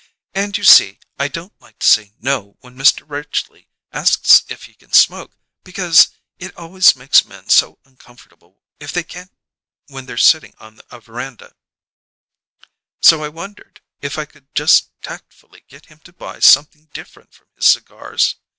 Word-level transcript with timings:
And, 0.33 0.57
you 0.57 0.63
see, 0.63 0.97
I 1.19 1.27
don't 1.27 1.53
like 1.61 1.77
to 1.77 1.85
say 1.85 2.11
'No' 2.19 2.57
when 2.61 2.75
Mr. 2.75 3.07
Ridgely 3.07 3.69
asks 3.93 4.41
if 4.49 4.63
he 4.63 4.73
can 4.73 4.91
smoke, 4.93 5.37
because 5.63 6.09
it 6.39 6.57
always 6.57 6.95
makes 6.95 7.23
men 7.23 7.49
so 7.49 7.77
uncomfortable 7.85 8.63
if 8.79 8.91
they 8.91 9.03
can't 9.03 9.31
when 9.85 10.07
they're 10.07 10.17
sitting 10.17 10.55
on 10.57 10.81
a 10.89 10.99
veranda, 10.99 11.55
so 12.99 13.23
I 13.23 13.29
wondered 13.29 13.81
if 14.01 14.17
I 14.17 14.25
could 14.25 14.55
just 14.55 14.89
tactfully 15.03 15.65
get 15.67 15.85
him 15.85 15.99
to 16.05 16.13
buy 16.13 16.39
something 16.39 16.89
different 16.95 17.35
from 17.35 17.49
his 17.55 17.65
cigars? 17.67 18.37